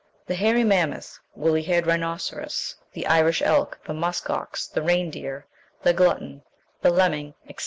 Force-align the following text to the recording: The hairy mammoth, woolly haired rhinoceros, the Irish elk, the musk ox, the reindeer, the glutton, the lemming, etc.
The 0.25 0.33
hairy 0.33 0.63
mammoth, 0.63 1.19
woolly 1.35 1.61
haired 1.61 1.85
rhinoceros, 1.85 2.75
the 2.91 3.05
Irish 3.05 3.39
elk, 3.43 3.79
the 3.85 3.93
musk 3.93 4.31
ox, 4.31 4.65
the 4.67 4.81
reindeer, 4.81 5.45
the 5.83 5.93
glutton, 5.93 6.41
the 6.81 6.89
lemming, 6.89 7.35
etc. 7.43 7.59